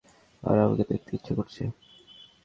আর 0.43 0.57
আমাকে 0.57 0.83
দেখতে 0.91 1.11
ইচ্ছে 1.15 1.33
করেছে। 1.37 1.63